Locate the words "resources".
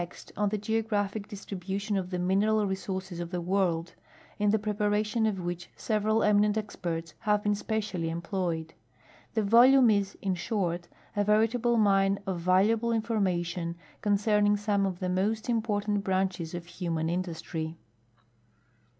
2.65-3.19